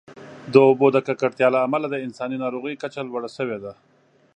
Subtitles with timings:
[0.53, 3.73] د اوبو د ککړتیا له امله د انساني ناروغیو کچه لوړه شوې ده.